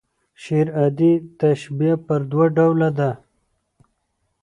[0.43, 3.11] غير عادي تشبیه پر دوه ډوله ده.